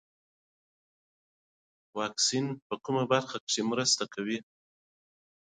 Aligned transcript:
واکسین 1.97 2.45
په 2.67 2.75
برخه 3.11 3.37
کې 3.49 3.61
مرسته 3.71 4.03
کوي. 4.13 4.39